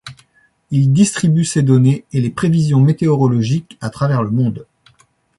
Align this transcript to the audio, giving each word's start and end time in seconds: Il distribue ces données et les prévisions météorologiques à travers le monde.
Il 0.71 0.91
distribue 0.93 1.43
ces 1.45 1.61
données 1.61 2.05
et 2.11 2.21
les 2.21 2.31
prévisions 2.31 2.79
météorologiques 2.81 3.77
à 3.81 3.91
travers 3.91 4.23
le 4.23 4.31
monde. 4.31 4.65